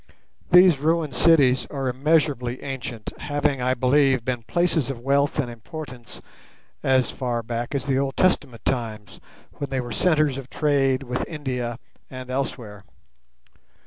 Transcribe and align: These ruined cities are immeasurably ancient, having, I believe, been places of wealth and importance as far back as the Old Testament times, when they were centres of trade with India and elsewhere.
These 0.49 0.79
ruined 0.79 1.13
cities 1.13 1.67
are 1.69 1.87
immeasurably 1.87 2.63
ancient, 2.63 3.13
having, 3.19 3.61
I 3.61 3.75
believe, 3.75 4.25
been 4.25 4.41
places 4.41 4.89
of 4.89 4.97
wealth 4.99 5.37
and 5.37 5.47
importance 5.47 6.23
as 6.81 7.11
far 7.11 7.43
back 7.43 7.75
as 7.75 7.85
the 7.85 7.99
Old 7.99 8.17
Testament 8.17 8.65
times, 8.65 9.19
when 9.53 9.69
they 9.69 9.79
were 9.79 9.91
centres 9.91 10.39
of 10.39 10.49
trade 10.49 11.03
with 11.03 11.23
India 11.29 11.77
and 12.09 12.31
elsewhere. 12.31 12.83